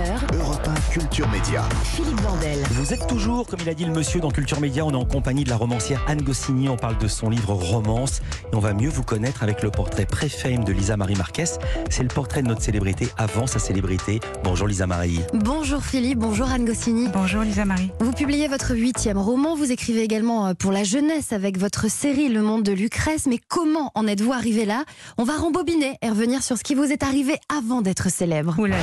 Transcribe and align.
18h, 0.00 0.38
Europe 0.38 0.68
1 0.68 0.92
Culture 0.92 1.28
Média. 1.28 1.62
Philippe 1.84 2.20
Vandel. 2.20 2.58
Vous 2.70 2.92
êtes 2.92 3.06
toujours, 3.06 3.46
comme 3.46 3.60
il 3.62 3.68
a 3.68 3.74
dit 3.74 3.84
le 3.84 3.92
monsieur, 3.92 4.20
dans 4.20 4.30
Culture 4.30 4.60
Média. 4.60 4.84
On 4.84 4.92
est 4.92 4.96
en 4.96 5.04
compagnie 5.04 5.44
de 5.44 5.50
la 5.50 5.56
romancière 5.56 6.02
Anne 6.08 6.22
Goscinny. 6.22 6.68
On 6.68 6.76
parle 6.76 6.96
de 6.98 7.08
son 7.08 7.28
livre 7.28 7.52
Romance. 7.52 8.20
Et 8.52 8.56
on 8.56 8.60
va 8.60 8.72
mieux 8.72 8.88
vous 8.88 9.02
connaître 9.02 9.42
avec 9.42 9.62
le 9.62 9.70
portrait 9.70 10.06
pré-fame 10.06 10.64
de 10.64 10.72
Lisa 10.72 10.96
Marie 10.96 11.16
Marquez. 11.16 11.44
C'est 11.90 12.02
le 12.02 12.08
portrait 12.08 12.42
de 12.42 12.48
notre 12.48 12.62
célébrité 12.62 13.08
avant 13.18 13.46
sa 13.46 13.58
célébrité. 13.58 14.20
Bonjour 14.42 14.66
Lisa 14.66 14.86
Marie. 14.86 15.20
Bonjour 15.34 15.82
Philippe, 15.82 16.18
bonjour 16.18 16.50
Anne 16.50 16.64
Goscinny. 16.64 17.08
Bonjour 17.08 17.42
Lisa 17.42 17.64
Marie. 17.64 17.90
Vous 18.00 18.12
publiez 18.12 18.48
votre 18.48 18.74
huitième 18.74 19.18
roman, 19.18 19.54
vous 19.54 19.70
écrivez 19.70 20.02
également 20.02 20.48
euh, 20.48 20.54
pour 20.54 20.72
la 20.72 20.84
jeunesse 20.84 21.32
avec 21.32 21.58
votre 21.58 21.90
série 21.90 22.28
Le 22.28 22.42
Monde 22.42 22.62
de 22.62 22.72
Lucrèce, 22.72 23.26
mais 23.26 23.38
comment 23.48 23.90
en 23.94 24.06
êtes-vous 24.06 24.32
arrivé 24.32 24.64
là? 24.64 24.84
On 25.18 25.24
va 25.24 25.36
rembobiner 25.36 25.98
et 26.02 26.08
revenir 26.08 26.42
sur 26.42 26.56
ce 26.56 26.62
qui 26.62 26.74
vous 26.74 26.84
est 26.84 27.02
arrivé 27.02 27.34
avant 27.54 27.82
d'être 27.82 28.10
célèbre. 28.10 28.56
Là. 28.66 28.76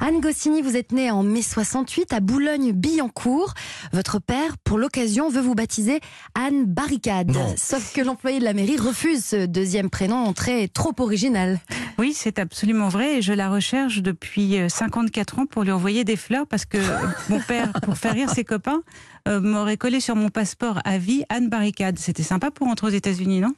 Anne 0.00 0.20
Goscinny, 0.20 0.62
vous 0.62 0.76
êtes 0.76 0.92
née 0.92 1.10
en 1.10 1.22
mai 1.22 1.42
68 1.42 2.12
à 2.12 2.20
Boulogne-Billancourt. 2.20 3.52
Votre 3.92 4.20
père, 4.20 4.56
pour 4.64 4.78
l'occasion, 4.78 5.28
veut 5.28 5.40
vous 5.40 5.54
baptiser 5.54 6.00
Anne 6.34 6.64
Barricade. 6.64 7.30
Non. 7.30 7.54
Sauf 7.56 7.92
que 7.92 8.00
l'employé 8.00 8.38
de 8.38 8.44
la 8.44 8.54
mairie 8.54 8.76
refuse 8.76 9.24
ce 9.24 9.46
deuxième 9.46 9.90
prénom 9.90 10.32
très 10.32 10.68
trop 10.68 10.94
original. 10.98 11.58
Oui, 11.98 12.12
c'est 12.14 12.38
absolument 12.38 12.88
vrai 12.88 13.18
et 13.18 13.22
je 13.22 13.32
la 13.32 13.50
recherche 13.50 13.98
depuis 13.98 14.58
euh, 14.58 14.68
54 14.68 15.40
ans 15.40 15.46
pour 15.46 15.64
lui 15.64 15.72
envoyer 15.72 16.04
des 16.04 16.16
fleurs 16.16 16.46
parce 16.46 16.64
que 16.64 16.78
euh, 16.78 17.08
mon 17.28 17.40
père, 17.40 17.72
pour 17.82 17.98
faire 17.98 18.14
rire 18.14 18.30
ses 18.30 18.44
copains, 18.44 18.82
euh, 19.26 19.40
m'aurait 19.40 19.76
collé 19.76 20.00
sur 20.00 20.16
mon 20.16 20.28
passeport 20.28 20.80
à 20.84 20.98
vie 20.98 21.24
Anne 21.28 21.48
Barricade. 21.48 21.98
C'était 21.98 22.22
sympa 22.22 22.50
pour 22.50 22.68
rentrer 22.68 22.86
aux 22.86 22.90
États-Unis, 22.90 23.40
non? 23.40 23.52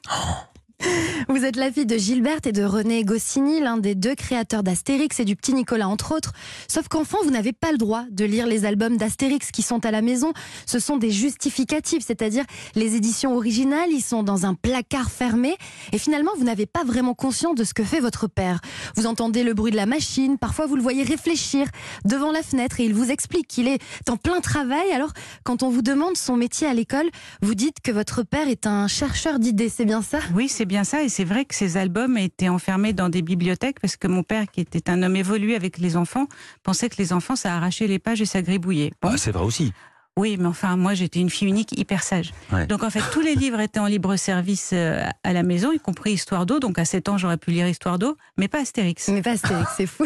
Vous 1.28 1.44
êtes 1.44 1.56
la 1.56 1.70
fille 1.70 1.86
de 1.86 1.96
Gilberte 1.96 2.46
et 2.46 2.52
de 2.52 2.64
René 2.64 3.04
Goscinny, 3.04 3.60
l'un 3.60 3.76
des 3.76 3.94
deux 3.94 4.14
créateurs 4.14 4.62
d'Astérix 4.62 5.20
et 5.20 5.24
du 5.24 5.36
petit 5.36 5.54
Nicolas 5.54 5.88
entre 5.88 6.14
autres. 6.14 6.32
Sauf 6.68 6.88
qu'enfant, 6.88 7.18
vous 7.22 7.30
n'avez 7.30 7.52
pas 7.52 7.70
le 7.72 7.78
droit 7.78 8.04
de 8.10 8.24
lire 8.24 8.46
les 8.46 8.64
albums 8.64 8.96
d'Astérix 8.96 9.50
qui 9.50 9.62
sont 9.62 9.84
à 9.86 9.90
la 9.90 10.02
maison. 10.02 10.32
Ce 10.66 10.78
sont 10.78 10.96
des 10.96 11.10
justificatifs, 11.10 12.04
c'est-à-dire 12.04 12.44
les 12.74 12.96
éditions 12.96 13.36
originales, 13.36 13.90
ils 13.90 14.02
sont 14.02 14.22
dans 14.22 14.46
un 14.46 14.54
placard 14.54 15.10
fermé. 15.10 15.56
Et 15.92 15.98
finalement, 15.98 16.32
vous 16.36 16.44
n'avez 16.44 16.66
pas 16.66 16.84
vraiment 16.84 17.14
conscience 17.14 17.54
de 17.54 17.64
ce 17.64 17.74
que 17.74 17.84
fait 17.84 18.00
votre 18.00 18.26
père. 18.26 18.60
Vous 18.96 19.06
entendez 19.06 19.44
le 19.44 19.54
bruit 19.54 19.72
de 19.72 19.76
la 19.76 19.86
machine, 19.86 20.38
parfois 20.38 20.66
vous 20.66 20.76
le 20.76 20.82
voyez 20.82 21.02
réfléchir 21.02 21.66
devant 22.04 22.32
la 22.32 22.42
fenêtre 22.42 22.80
et 22.80 22.84
il 22.84 22.94
vous 22.94 23.10
explique 23.10 23.46
qu'il 23.46 23.68
est 23.68 23.80
en 24.08 24.16
plein 24.16 24.40
travail. 24.40 24.90
Alors, 24.92 25.12
quand 25.44 25.62
on 25.62 25.70
vous 25.70 25.82
demande 25.82 26.16
son 26.16 26.36
métier 26.36 26.66
à 26.66 26.74
l'école, 26.74 27.08
vous 27.42 27.54
dites 27.54 27.80
que 27.82 27.92
votre 27.92 28.22
père 28.22 28.48
est 28.48 28.66
un 28.66 28.88
chercheur 28.88 29.38
d'idées, 29.38 29.68
c'est 29.68 29.84
bien 29.84 30.02
ça? 30.02 30.18
Oui, 30.34 30.48
c'est 30.48 30.66
bien 30.70 30.84
ça 30.84 31.02
et 31.02 31.08
c'est 31.08 31.24
vrai 31.24 31.44
que 31.46 31.54
ces 31.56 31.76
albums 31.76 32.16
étaient 32.16 32.48
enfermés 32.48 32.92
dans 32.92 33.08
des 33.08 33.22
bibliothèques 33.22 33.80
parce 33.80 33.96
que 33.96 34.06
mon 34.06 34.22
père, 34.22 34.46
qui 34.48 34.60
était 34.60 34.88
un 34.88 35.02
homme 35.02 35.16
évolué 35.16 35.56
avec 35.56 35.78
les 35.78 35.96
enfants, 35.96 36.28
pensait 36.62 36.88
que 36.88 36.94
les 36.98 37.12
enfants, 37.12 37.34
ça 37.34 37.56
arrachait 37.56 37.88
les 37.88 37.98
pages 37.98 38.20
et 38.20 38.24
ça 38.24 38.40
gribouillait. 38.40 38.92
Ah, 39.02 39.16
c'est 39.16 39.32
vrai 39.32 39.44
aussi. 39.44 39.72
Oui, 40.16 40.36
mais 40.38 40.46
enfin, 40.46 40.76
moi, 40.76 40.94
j'étais 40.94 41.20
une 41.20 41.30
fille 41.30 41.48
unique, 41.48 41.78
hyper 41.78 42.02
sage. 42.02 42.32
Ouais. 42.52 42.66
Donc, 42.66 42.82
en 42.82 42.90
fait, 42.90 43.02
tous 43.12 43.20
les 43.20 43.34
livres 43.34 43.60
étaient 43.60 43.78
en 43.78 43.86
libre 43.86 44.16
service 44.16 44.70
euh, 44.72 45.02
à 45.24 45.32
la 45.32 45.42
maison, 45.42 45.72
y 45.72 45.78
compris 45.78 46.12
Histoire 46.12 46.46
d'eau. 46.46 46.58
Donc, 46.58 46.78
à 46.78 46.84
7 46.84 47.08
ans, 47.08 47.16
j'aurais 47.18 47.36
pu 47.36 47.52
lire 47.52 47.66
Histoire 47.66 47.98
d'eau, 47.98 48.16
mais 48.36 48.48
pas 48.48 48.60
Astérix. 48.60 49.08
Mais 49.08 49.22
pas 49.22 49.32
Astérix, 49.32 49.70
c'est 49.76 49.86
fou. 49.86 50.04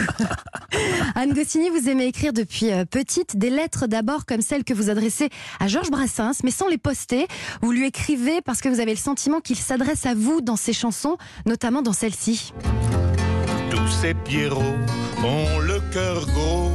Anne 1.14 1.32
Goscinny, 1.32 1.70
vous 1.70 1.88
aimez 1.88 2.06
écrire 2.06 2.32
depuis 2.32 2.70
euh, 2.70 2.84
petite 2.84 3.36
des 3.36 3.50
lettres 3.50 3.86
d'abord 3.86 4.26
comme 4.26 4.40
celles 4.40 4.64
que 4.64 4.74
vous 4.74 4.90
adressez 4.90 5.30
à 5.58 5.68
Georges 5.68 5.90
Brassens, 5.90 6.42
mais 6.44 6.50
sans 6.50 6.68
les 6.68 6.78
poster. 6.78 7.26
Vous 7.62 7.72
lui 7.72 7.86
écrivez 7.86 8.40
parce 8.42 8.60
que 8.60 8.68
vous 8.68 8.80
avez 8.80 8.92
le 8.92 8.98
sentiment 8.98 9.40
qu'il 9.40 9.56
s'adresse 9.56 10.06
à 10.06 10.14
vous 10.14 10.40
dans 10.40 10.56
ses 10.56 10.72
chansons, 10.72 11.16
notamment 11.46 11.82
dans 11.82 11.92
celle-ci. 11.92 12.52
Tous 13.70 13.88
ces 13.88 14.14
pierrots 14.14 14.62
ont 15.24 15.58
le 15.58 15.80
cœur 15.92 16.26
gros, 16.26 16.70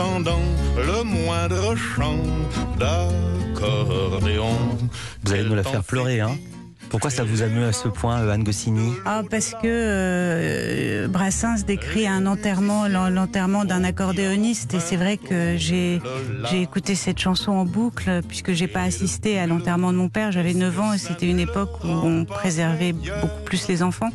entendant 0.00 0.40
le 0.76 1.02
moindre 1.04 1.74
chant 1.74 2.18
d'accordéon. 2.78 4.50
Vous 5.24 5.32
allez 5.32 5.44
nous 5.44 5.54
la 5.54 5.62
faire 5.62 5.82
pleurer, 5.82 6.20
hein 6.20 6.36
Pourquoi 6.90 7.08
ça 7.08 7.24
vous 7.24 7.40
amuse 7.42 7.64
à 7.64 7.72
ce 7.72 7.88
point, 7.88 8.28
Anne 8.28 8.44
Goscinny? 8.44 8.92
Ah, 9.06 9.22
parce 9.30 9.52
que 9.52 9.58
euh, 9.64 11.08
Brassens 11.08 11.64
décrit 11.66 12.06
un 12.06 12.26
enterrement, 12.26 12.86
l'en- 12.88 13.08
l'enterrement 13.08 13.64
d'un 13.64 13.84
accordéoniste, 13.84 14.74
et 14.74 14.80
c'est 14.80 14.96
vrai 14.96 15.16
que 15.16 15.56
j'ai 15.56 16.00
j'ai 16.50 16.60
écouté 16.60 16.94
cette 16.94 17.18
chanson 17.18 17.52
en 17.52 17.64
boucle, 17.64 18.20
puisque 18.28 18.52
j'ai 18.52 18.68
pas 18.68 18.82
assisté 18.82 19.38
à 19.38 19.46
l'enterrement 19.46 19.92
de 19.92 19.96
mon 19.98 20.10
père. 20.10 20.30
J'avais 20.30 20.52
9 20.52 20.78
ans 20.80 20.92
et 20.92 20.98
c'était 20.98 21.26
une 21.28 21.40
époque 21.40 21.72
où 21.84 21.88
on 21.88 22.26
préservait 22.26 22.92
beaucoup 22.92 23.42
plus 23.46 23.66
les 23.68 23.82
enfants. 23.82 24.10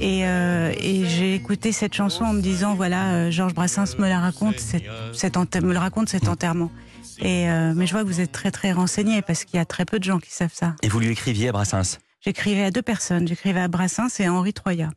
Et, 0.00 0.26
euh, 0.26 0.72
et 0.80 1.04
j'ai 1.06 1.34
écouté 1.34 1.72
cette 1.72 1.92
chanson 1.94 2.24
en 2.24 2.32
me 2.32 2.40
disant 2.40 2.74
voilà, 2.74 3.12
euh, 3.12 3.30
Georges 3.30 3.52
Brassens 3.54 3.96
me 3.98 4.08
la 4.08 4.18
raconte, 4.18 4.58
cet, 4.58 4.84
cet 5.12 5.36
enter- 5.36 5.60
me 5.60 5.72
le 5.72 5.78
raconte 5.78 6.08
cet 6.08 6.26
enterrement. 6.26 6.70
Et 7.18 7.50
euh, 7.50 7.74
mais 7.76 7.86
je 7.86 7.92
vois 7.92 8.02
que 8.02 8.06
vous 8.08 8.20
êtes 8.20 8.32
très 8.32 8.50
très 8.50 8.72
renseigné 8.72 9.20
parce 9.20 9.44
qu'il 9.44 9.58
y 9.58 9.60
a 9.60 9.66
très 9.66 9.84
peu 9.84 9.98
de 9.98 10.04
gens 10.04 10.18
qui 10.18 10.30
savent 10.32 10.54
ça. 10.54 10.74
Et 10.82 10.88
vous 10.88 11.00
lui 11.00 11.08
écriviez 11.10 11.50
à 11.50 11.52
Brassens? 11.52 11.98
J'écrivais 12.24 12.64
à 12.64 12.70
deux 12.70 12.82
personnes. 12.82 13.28
J'écrivais 13.28 13.60
à 13.60 13.68
Brassens 13.68 14.18
et 14.20 14.24
à 14.26 14.32
Henri 14.32 14.54
Troyat. 14.54 14.90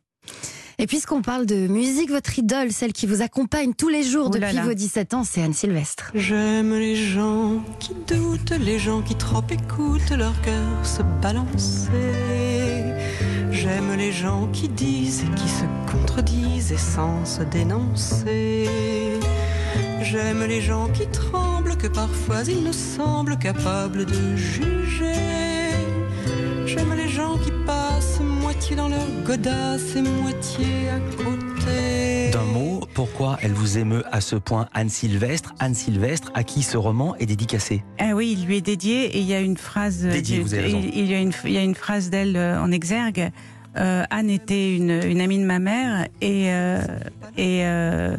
Et 0.78 0.86
puisqu'on 0.86 1.22
parle 1.22 1.46
de 1.46 1.66
musique, 1.68 2.10
votre 2.10 2.38
idole, 2.38 2.72
celle 2.72 2.92
qui 2.92 3.06
vous 3.06 3.22
accompagne 3.22 3.74
tous 3.74 3.88
les 3.88 4.02
jours 4.02 4.28
Ouh 4.30 4.34
là 4.34 4.48
depuis 4.48 4.56
là. 4.56 4.62
vos 4.64 4.74
17 4.74 5.14
ans, 5.14 5.24
c'est 5.24 5.42
Anne 5.42 5.52
Sylvestre. 5.54 6.10
J'aime 6.14 6.74
les 6.74 6.96
gens 6.96 7.62
qui 7.78 7.92
doutent, 8.08 8.52
les 8.60 8.78
gens 8.78 9.00
qui 9.02 9.14
trop 9.14 9.44
écoutent 9.50 10.10
leur 10.10 10.40
cœur 10.42 10.84
se 10.84 11.02
balancer. 11.22 11.90
J'aime 13.52 13.94
les 13.96 14.12
gens 14.12 14.48
qui 14.52 14.68
disent 14.68 15.22
et 15.22 15.34
qui 15.36 15.48
se 15.48 15.64
contredisent 15.90 16.72
et 16.72 16.78
sans 16.78 17.24
se 17.24 17.42
dénoncer. 17.42 18.68
J'aime 20.02 20.44
les 20.44 20.60
gens 20.60 20.88
qui 20.88 21.06
tremblent, 21.06 21.76
que 21.76 21.86
parfois 21.86 22.42
ils 22.46 22.62
nous 22.62 22.72
semblent 22.72 23.38
capables 23.38 24.04
de 24.04 24.36
juger. 24.36 25.43
J'aime 26.66 26.94
les 26.94 27.08
gens 27.08 27.36
qui 27.38 27.50
passent 27.66 28.20
moitié 28.20 28.76
dans 28.76 28.88
leur 28.88 29.06
godasse 29.24 29.96
et 29.96 30.02
moitié 30.02 30.88
à 30.88 30.98
côté. 31.22 32.30
D'un 32.32 32.42
mot, 32.44 32.80
pourquoi 32.94 33.38
elle 33.42 33.52
vous 33.52 33.78
émeut 33.78 34.02
à 34.10 34.20
ce 34.20 34.36
point 34.36 34.68
Anne 34.72 34.88
Sylvestre? 34.88 35.54
Anne 35.58 35.74
Sylvestre, 35.74 36.30
à 36.34 36.42
qui 36.42 36.62
ce 36.62 36.76
roman 36.76 37.14
est 37.16 37.26
dédicacé 37.26 37.82
Ah 37.98 38.12
oui, 38.14 38.36
il 38.38 38.46
lui 38.46 38.56
est 38.56 38.60
dédié 38.62 39.04
et 39.16 39.20
il 39.20 39.26
y 39.26 39.34
a 39.34 39.40
une 39.40 39.56
phrase. 39.56 40.04
euh, 40.04 40.10
Dédié, 40.12 40.40
vous 40.40 40.54
avez 40.54 40.64
raison. 40.64 40.80
il, 40.82 40.96
il 40.98 41.10
y 41.10 41.14
a 41.14 41.20
une, 41.20 41.32
il 41.44 41.52
y 41.52 41.58
a 41.58 41.62
une 41.62 41.74
phrase 41.74 42.10
d'elle 42.10 42.36
euh, 42.36 42.60
en 42.60 42.70
exergue. 42.72 43.30
Euh, 43.76 44.04
Anne 44.10 44.30
était 44.30 44.74
une, 44.76 45.00
une 45.04 45.20
amie 45.20 45.38
de 45.38 45.44
ma 45.44 45.58
mère 45.58 46.06
et 46.20 46.52
euh, 46.52 46.80
et 47.36 47.64
euh, 47.64 48.16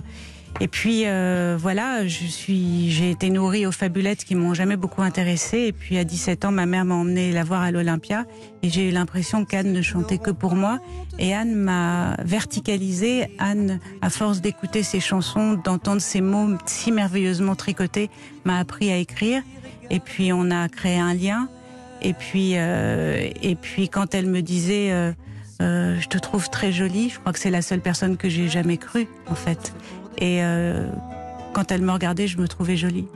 et 0.62 0.68
puis 0.68 1.04
euh, 1.06 1.58
voilà, 1.60 2.08
je 2.08 2.26
suis, 2.26 2.90
j'ai 2.90 3.12
été 3.12 3.30
nourrie 3.30 3.66
aux 3.66 3.74
fabulettes 3.74 4.24
qui 4.24 4.36
m'ont 4.36 4.54
jamais 4.54 4.78
beaucoup 4.78 5.02
intéressée. 5.02 5.60
Et 5.60 5.72
puis 5.74 5.98
à 5.98 6.04
17 6.04 6.46
ans, 6.46 6.52
ma 6.52 6.66
mère 6.66 6.86
m'a 6.86 6.96
emmenée 6.96 7.32
la 7.34 7.44
voir 7.44 7.62
à 7.62 7.72
l'Olympia 7.72 8.26
et 8.64 8.70
j'ai 8.70 8.88
eu 8.88 8.92
l'impression 8.92 9.44
qu'Anne 9.44 9.74
ne 9.74 9.82
chantait 9.82 10.18
que 10.18 10.32
pour 10.32 10.56
moi. 10.56 10.80
Et 11.20 11.34
Anne 11.34 11.56
m'a 11.56 12.16
verticalisée. 12.24 13.28
Anne, 13.38 13.80
à 14.02 14.10
force 14.10 14.40
d'écouter 14.40 14.82
ses 14.82 15.02
chansons, 15.02 15.60
d'entendre 15.62 16.02
ses 16.02 16.22
mots 16.22 16.58
si 16.66 16.92
merveilleusement 16.92 17.56
tricotés, 17.56 18.10
m'a 18.46 18.58
appris 18.58 18.92
à 18.92 18.98
écrire. 18.98 19.44
Et 19.90 20.00
puis 20.00 20.32
on 20.32 20.52
a 20.52 20.70
créé 20.70 20.98
un 20.98 21.14
lien. 21.14 21.50
Et 22.02 22.14
puis, 22.14 22.54
euh, 22.56 23.30
et 23.42 23.56
puis 23.56 23.90
quand 23.90 24.14
elle 24.14 24.28
me 24.28 24.42
disait, 24.42 24.92
euh, 24.92 25.12
euh, 25.62 26.00
je 26.00 26.08
te 26.08 26.18
trouve 26.18 26.50
très 26.50 26.72
jolie, 26.72 27.10
je 27.10 27.20
crois 27.20 27.32
que 27.32 27.40
c'est 27.40 27.50
la 27.50 27.62
seule 27.62 27.82
personne 27.82 28.18
que 28.18 28.30
j'ai 28.30 28.48
jamais 28.48 28.78
crue, 28.78 29.08
en 29.28 29.36
fait. 29.36 29.74
Et 30.18 30.44
euh, 30.44 30.88
quand 31.54 31.72
elle 31.72 31.82
me 31.82 31.92
regardait, 31.92 32.28
je 32.28 32.38
me 32.38 32.48
trouvais 32.48 32.78
jolie. 32.78 33.08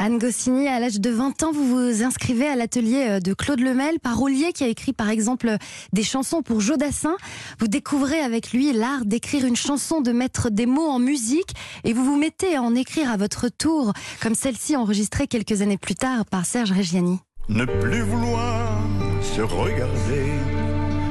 Anne 0.00 0.18
Goscinny, 0.18 0.68
à 0.68 0.78
l'âge 0.78 1.00
de 1.00 1.10
20 1.10 1.42
ans, 1.42 1.52
vous 1.52 1.66
vous 1.66 2.04
inscrivez 2.04 2.46
à 2.46 2.54
l'atelier 2.54 3.06
euh, 3.08 3.20
de 3.20 3.34
Claude 3.34 3.58
Lemel, 3.58 3.98
parolier 3.98 4.52
qui 4.52 4.62
a 4.62 4.68
écrit 4.68 4.92
par 4.92 5.10
exemple 5.10 5.56
des 5.92 6.04
chansons 6.04 6.42
pour 6.42 6.60
Jodassin. 6.60 7.16
Vous 7.58 7.66
découvrez 7.66 8.20
avec 8.20 8.52
lui 8.52 8.72
l'art 8.72 9.04
d'écrire 9.04 9.44
une 9.44 9.56
chanson, 9.56 10.00
de 10.00 10.12
mettre 10.12 10.50
des 10.50 10.66
mots 10.66 10.88
en 10.88 11.00
musique 11.00 11.52
et 11.82 11.92
vous 11.92 12.04
vous 12.04 12.16
mettez 12.16 12.54
à 12.54 12.62
en 12.62 12.76
écrire 12.76 13.10
à 13.10 13.16
votre 13.16 13.48
tour, 13.48 13.92
comme 14.22 14.36
celle-ci 14.36 14.76
enregistrée 14.76 15.26
quelques 15.26 15.62
années 15.62 15.78
plus 15.78 15.96
tard 15.96 16.24
par 16.26 16.46
Serge 16.46 16.70
Reggiani. 16.70 17.18
Ne 17.48 17.64
plus 17.64 18.02
vouloir 18.02 18.78
se 19.22 19.40
regarder 19.40 20.32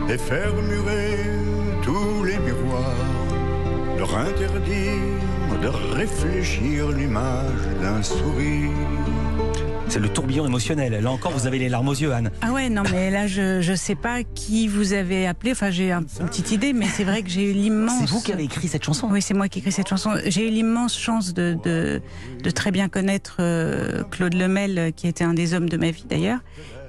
et 0.09 0.17
faire 0.17 0.53
murer 0.55 1.17
miroirs, 1.87 2.16
leur 4.17 4.27
interdire 4.27 5.61
de 5.61 5.67
réfléchir 5.95 6.89
l'image 6.91 7.51
d'un 7.81 8.01
sourire. 8.01 8.69
C'est 9.89 9.99
le 9.99 10.09
tourbillon 10.09 10.45
émotionnel. 10.45 11.01
Là 11.01 11.09
encore, 11.11 11.31
vous 11.31 11.47
avez 11.47 11.59
les 11.59 11.69
larmes 11.69 11.87
aux 11.87 11.93
yeux, 11.93 12.11
Anne. 12.13 12.29
Ah 12.41 12.51
ouais, 12.51 12.69
non, 12.69 12.83
mais 12.91 13.09
là, 13.09 13.25
je 13.25 13.61
je 13.61 13.73
sais 13.73 13.95
pas 13.95 14.23
qui 14.23 14.67
vous 14.67 14.91
avez 14.93 15.25
appelé. 15.27 15.53
Enfin, 15.53 15.69
j'ai 15.69 15.91
un- 15.93 16.03
une 16.19 16.25
petite 16.27 16.51
idée, 16.51 16.73
mais 16.73 16.87
c'est 16.87 17.05
vrai 17.05 17.21
que 17.23 17.29
j'ai 17.29 17.49
eu 17.49 17.53
l'immense. 17.53 18.01
C'est 18.01 18.09
vous 18.09 18.21
qui 18.21 18.33
avez 18.33 18.43
écrit 18.43 18.67
cette 18.67 18.83
chanson 18.83 19.07
Oui, 19.09 19.21
c'est 19.21 19.33
moi 19.33 19.47
qui 19.47 19.59
ai 19.59 19.61
écrit 19.61 19.71
cette 19.71 19.87
chanson. 19.87 20.11
J'ai 20.25 20.47
eu 20.47 20.51
l'immense 20.51 20.97
chance 20.97 21.33
de, 21.33 21.57
de, 21.63 22.01
de 22.43 22.49
très 22.49 22.71
bien 22.71 22.89
connaître 22.89 23.37
euh, 23.39 24.03
Claude 24.11 24.33
Lemel, 24.33 24.91
qui 24.95 25.07
était 25.07 25.23
un 25.23 25.33
des 25.33 25.53
hommes 25.53 25.69
de 25.69 25.77
ma 25.77 25.91
vie 25.91 26.05
d'ailleurs. 26.09 26.39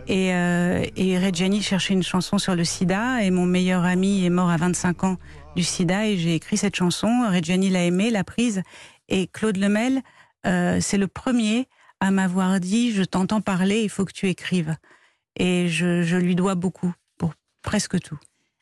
Et, 0.08 0.32
euh, 0.32 0.82
et 0.96 1.18
Reggiani 1.18 1.60
cherchait 1.62 1.92
une 1.92 2.02
chanson 2.02 2.38
sur 2.38 2.56
le 2.56 2.64
sida 2.64 3.22
et 3.22 3.30
mon 3.30 3.44
meilleur 3.46 3.84
ami 3.84 4.24
est 4.24 4.30
mort 4.30 4.48
à 4.50 4.56
25 4.56 5.04
ans 5.04 5.16
du 5.58 5.64
sida 5.64 6.06
et 6.06 6.16
j'ai 6.16 6.36
écrit 6.36 6.56
cette 6.56 6.76
chanson. 6.76 7.08
Reggiani 7.32 7.68
l'a 7.68 7.84
aimée, 7.84 8.10
l'a 8.10 8.22
prise 8.22 8.62
et 9.08 9.26
Claude 9.26 9.56
Lemel, 9.56 10.02
euh, 10.46 10.78
c'est 10.80 10.98
le 10.98 11.08
premier 11.08 11.66
à 11.98 12.12
m'avoir 12.12 12.60
dit 12.60 12.92
je 12.92 13.02
t'entends 13.02 13.40
parler, 13.40 13.82
il 13.82 13.88
faut 13.88 14.04
que 14.04 14.12
tu 14.12 14.28
écrives. 14.28 14.76
Et 15.34 15.66
je, 15.68 16.02
je 16.02 16.16
lui 16.16 16.36
dois 16.36 16.54
beaucoup 16.54 16.92
pour 17.16 17.32
presque 17.62 17.98
tout. 17.98 18.16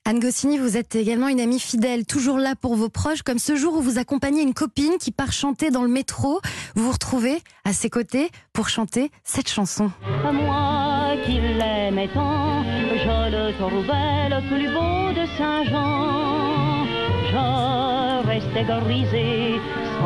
Anne 0.07 0.21
Goscinny, 0.21 0.57
vous 0.57 0.79
êtes 0.79 0.95
également 0.95 1.29
une 1.29 1.41
amie 1.41 1.61
fidèle, 1.61 2.07
toujours 2.07 2.39
là 2.39 2.55
pour 2.55 2.77
vos 2.77 2.89
proches, 2.89 3.23
comme 3.23 3.39
ce 3.39 3.57
jour 3.57 3.75
où 3.75 3.83
vous 3.83 3.99
accompagnez 3.99 4.41
une 4.41 4.55
copine 4.55 4.97
qui 4.99 5.11
part 5.11 5.33
chanter 5.33 5.71
dans 5.71 5.83
le 5.83 5.89
métro. 5.89 6.41
Vous 6.77 6.85
vous 6.85 6.93
retrouvez 6.93 7.43
à 7.65 7.75
ses 7.75 7.91
côtés 7.91 8.31
pour 8.55 8.71
chanter 8.71 9.11
cette 9.23 9.51
chanson. 9.51 9.91
Moi 10.33 11.17
qui 11.27 11.41
l'aimais 11.41 12.09
tant, 12.15 12.63
je 12.65 13.31
le 13.33 13.53
trouvais 13.59 14.31
le 14.31 14.49
plus 14.49 14.69
beau 14.73 15.21
de 15.21 15.27
Saint-Jean. 15.37 16.86
Je 17.37 18.27
restais 18.27 18.65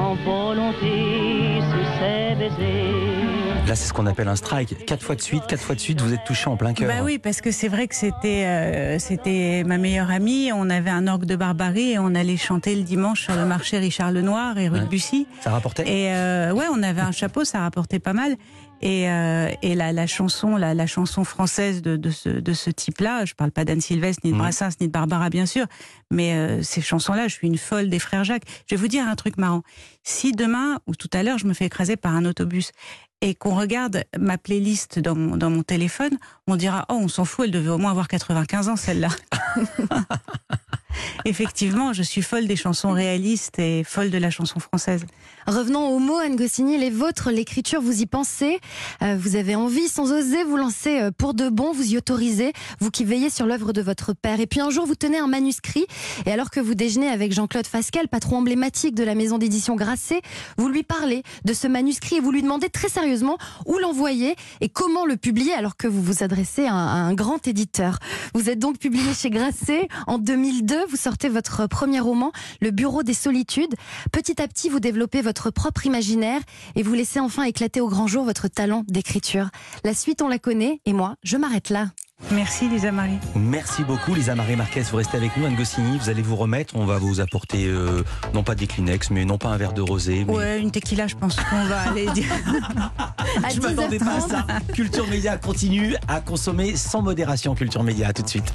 sans 0.00 0.14
volonté, 0.24 1.60
sous 1.60 1.84
ses 1.98 2.34
baisers. 2.38 3.66
Là, 3.66 3.76
c'est 3.76 3.86
ce 3.86 3.92
qu'on 3.92 4.06
appelle 4.06 4.28
un 4.28 4.34
strike. 4.36 4.86
Quatre 4.86 5.02
fois 5.04 5.14
de 5.14 5.20
suite, 5.20 5.42
quatre 5.46 5.60
fois 5.62 5.74
de 5.74 5.80
suite, 5.80 6.00
vous 6.00 6.12
êtes 6.14 6.24
touché 6.24 6.48
en 6.48 6.56
plein 6.56 6.72
cœur. 6.72 6.88
Bah 6.88 7.04
oui, 7.04 7.18
parce 7.18 7.40
que 7.42 7.50
c'est 7.50 7.68
vrai 7.68 7.86
que 7.86 7.94
c'était 7.94 8.44
euh, 8.46 8.98
c'était 8.98 9.62
ma 9.66 9.76
meilleure 9.76 10.10
amie. 10.10 10.50
On 10.54 10.70
avait 10.70 10.90
un 10.90 11.06
orgue 11.06 11.26
de 11.26 11.36
barbarie 11.36 11.92
et 11.92 11.98
on 11.98 12.14
allait 12.14 12.38
chanter 12.38 12.74
le 12.74 12.82
dimanche 12.82 13.22
sur 13.24 13.36
le 13.36 13.44
marché 13.44 13.78
Richard 13.78 14.10
Lenoir 14.10 14.56
et 14.58 14.68
rue 14.68 14.76
Ouais. 14.78 14.84
de 14.84 14.86
Bussy. 14.88 15.26
Ça 15.42 15.50
rapportait 15.50 15.82
Et 15.86 16.12
euh, 16.14 16.52
ouais, 16.52 16.64
on 16.74 16.82
avait 16.82 17.02
un 17.02 17.12
chapeau, 17.12 17.44
ça 17.44 17.60
rapportait 17.60 17.98
pas 18.00 18.14
mal. 18.14 18.36
Et, 18.82 19.10
euh, 19.10 19.50
et 19.60 19.74
la, 19.74 19.92
la 19.92 20.06
chanson, 20.06 20.56
la, 20.56 20.72
la 20.72 20.86
chanson 20.86 21.22
française 21.22 21.82
de, 21.82 21.96
de 21.98 22.08
ce, 22.08 22.30
de 22.30 22.52
ce 22.54 22.70
type-là, 22.70 23.26
je 23.26 23.34
parle 23.34 23.50
pas 23.50 23.66
d'Anne 23.66 23.82
Sylvestre, 23.82 24.22
ni 24.24 24.32
de. 24.32 24.38
Brassens, 24.38 24.70
ni 24.80 24.86
de 24.86 24.92
Barbara, 24.92 25.28
bien 25.28 25.44
sûr, 25.44 25.66
mais 26.10 26.32
euh, 26.32 26.62
ces 26.62 26.80
chansons-là, 26.80 27.28
je 27.28 27.34
suis 27.34 27.46
une 27.46 27.58
folle 27.58 27.90
des 27.90 27.98
frères 27.98 28.24
Jacques. 28.24 28.44
Je 28.66 28.74
vais 28.74 28.80
vous 28.80 28.88
dire 28.88 29.04
un 29.06 29.16
truc 29.16 29.36
marrant. 29.36 29.60
Si 30.02 30.32
demain 30.32 30.78
ou 30.86 30.94
tout 30.94 31.10
à 31.12 31.22
l'heure, 31.22 31.38
je 31.38 31.46
me 31.46 31.54
fais 31.54 31.66
écraser 31.66 31.96
par 31.96 32.14
un 32.14 32.24
autobus 32.24 32.72
et 33.20 33.34
qu'on 33.34 33.54
regarde 33.54 34.04
ma 34.18 34.38
playlist 34.38 34.98
dans 34.98 35.14
mon, 35.14 35.62
téléphone, 35.62 36.18
on 36.46 36.56
dira 36.56 36.86
oh, 36.88 36.98
on 37.02 37.08
s'en 37.08 37.24
fout, 37.24 37.44
elle 37.44 37.50
devait 37.50 37.70
au 37.70 37.78
moins 37.78 37.90
avoir 37.90 38.08
95 38.08 38.68
ans 38.68 38.76
celle-là. 38.76 39.10
Effectivement, 41.24 41.92
je 41.92 42.02
suis 42.02 42.22
folle 42.22 42.46
des 42.46 42.56
chansons 42.56 42.92
réalistes 42.92 43.58
et 43.58 43.84
folle 43.84 44.10
de 44.10 44.18
la 44.18 44.30
chanson 44.30 44.60
française. 44.60 45.04
Revenons 45.46 45.88
aux 45.88 45.98
mots, 45.98 46.18
Anne 46.18 46.36
Goscinny, 46.36 46.78
les 46.78 46.90
vôtres, 46.90 47.30
l'écriture, 47.30 47.80
vous 47.80 48.02
y 48.02 48.06
pensez, 48.06 48.60
euh, 49.02 49.16
vous 49.18 49.36
avez 49.36 49.54
envie, 49.54 49.88
sans 49.88 50.12
oser, 50.12 50.44
vous 50.44 50.56
lancer 50.56 51.00
euh, 51.00 51.10
pour 51.16 51.34
de 51.34 51.48
bon, 51.48 51.72
vous 51.72 51.92
y 51.92 51.96
autorisez, 51.96 52.52
vous 52.78 52.90
qui 52.90 53.04
veillez 53.04 53.30
sur 53.30 53.46
l'œuvre 53.46 53.72
de 53.72 53.82
votre 53.82 54.12
père. 54.12 54.40
Et 54.40 54.46
puis 54.46 54.60
un 54.60 54.70
jour, 54.70 54.86
vous 54.86 54.94
tenez 54.94 55.18
un 55.18 55.26
manuscrit, 55.26 55.86
et 56.26 56.32
alors 56.32 56.50
que 56.50 56.60
vous 56.60 56.74
déjeunez 56.74 57.08
avec 57.08 57.32
Jean-Claude 57.32 57.66
Fasquelle, 57.66 58.08
patron 58.08 58.38
emblématique 58.38 58.94
de 58.94 59.04
la 59.04 59.14
maison 59.14 59.38
d'édition 59.38 59.76
Grasset, 59.76 60.20
vous 60.56 60.68
lui 60.68 60.82
parlez 60.82 61.22
de 61.44 61.52
ce 61.52 61.66
manuscrit 61.66 62.16
et 62.16 62.20
vous 62.20 62.32
lui 62.32 62.42
demandez 62.42 62.68
très 62.68 62.88
sérieusement 62.88 63.38
où 63.66 63.78
l'envoyer 63.78 64.36
et 64.60 64.68
comment 64.68 65.06
le 65.06 65.16
publier 65.16 65.52
alors 65.52 65.76
que 65.76 65.88
vous 65.88 66.02
vous 66.02 66.22
adressez 66.22 66.66
à 66.66 66.74
un, 66.74 66.86
à 66.86 67.08
un 67.08 67.14
grand 67.14 67.46
éditeur. 67.46 67.98
Vous 68.34 68.50
êtes 68.50 68.58
donc 68.58 68.78
publié 68.78 69.14
chez 69.14 69.30
Grasset 69.30 69.88
en 70.06 70.18
2002, 70.18 70.79
vous 70.88 70.96
sortez 70.96 71.28
votre 71.28 71.66
premier 71.66 72.00
roman, 72.00 72.32
Le 72.60 72.70
Bureau 72.70 73.02
des 73.02 73.14
Solitudes. 73.14 73.74
Petit 74.12 74.40
à 74.40 74.48
petit, 74.48 74.68
vous 74.68 74.80
développez 74.80 75.22
votre 75.22 75.50
propre 75.50 75.86
imaginaire 75.86 76.40
et 76.76 76.82
vous 76.82 76.94
laissez 76.94 77.20
enfin 77.20 77.44
éclater 77.44 77.80
au 77.80 77.88
grand 77.88 78.06
jour 78.06 78.24
votre 78.24 78.48
talent 78.48 78.84
d'écriture. 78.88 79.50
La 79.84 79.94
suite, 79.94 80.22
on 80.22 80.28
la 80.28 80.38
connaît 80.38 80.80
et 80.86 80.92
moi, 80.92 81.16
je 81.22 81.36
m'arrête 81.36 81.70
là. 81.70 81.88
Merci 82.30 82.68
Lisa 82.68 82.92
Marie. 82.92 83.18
Merci 83.34 83.82
beaucoup, 83.82 84.14
Lisa 84.14 84.34
Marie 84.34 84.54
Marquez. 84.54 84.82
Vous 84.82 84.98
restez 84.98 85.16
avec 85.16 85.36
nous, 85.36 85.46
Anne 85.46 85.56
Goscinny. 85.56 85.98
Vous 85.98 86.10
allez 86.10 86.22
vous 86.22 86.36
remettre. 86.36 86.76
On 86.76 86.84
va 86.84 86.98
vous 86.98 87.20
apporter, 87.20 87.66
euh, 87.66 88.04
non 88.34 88.42
pas 88.42 88.54
des 88.54 88.66
Kleenex, 88.66 89.10
mais 89.10 89.24
non 89.24 89.38
pas 89.38 89.48
un 89.48 89.56
verre 89.56 89.72
de 89.72 89.80
rosé. 89.80 90.24
Mais... 90.26 90.32
Ouais, 90.32 90.60
une 90.60 90.70
tequila, 90.70 91.06
je 91.06 91.16
pense 91.16 91.36
qu'on 91.36 91.64
va 91.64 91.80
aller 91.90 92.06
dire. 92.10 92.26
À 93.44 93.48
Je 93.50 93.60
m'attendais 93.60 93.98
pas 93.98 94.16
à 94.16 94.20
ça. 94.20 94.46
Culture 94.74 95.06
Média 95.06 95.36
continue 95.36 95.94
à 96.08 96.20
consommer 96.20 96.76
sans 96.76 97.00
modération. 97.00 97.54
Culture 97.54 97.82
Média, 97.82 98.08
à 98.08 98.12
tout 98.12 98.22
de 98.22 98.28
suite. 98.28 98.52